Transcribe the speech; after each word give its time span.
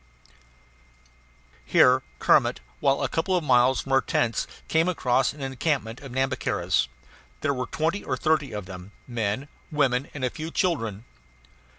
Here 1.63 2.01
Kermit, 2.17 2.59
while 2.79 3.03
a 3.03 3.07
couple 3.07 3.37
of 3.37 3.43
miles 3.43 3.81
from 3.81 3.91
our 3.91 4.01
tents, 4.01 4.47
came 4.67 4.89
across 4.89 5.31
an 5.31 5.41
encampment 5.43 5.99
of 6.01 6.11
Nhambiquaras. 6.11 6.87
There 7.41 7.53
were 7.53 7.67
twenty 7.67 8.03
or 8.03 8.17
thirty 8.17 8.51
of 8.51 8.65
them 8.65 8.93
men, 9.07 9.47
women, 9.71 10.09
and 10.15 10.25
a 10.25 10.31
few 10.31 10.49
children. 10.49 11.05